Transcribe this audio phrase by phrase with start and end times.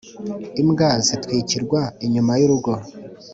[0.61, 2.73] imbwa zitwikirwa inyuma y urugo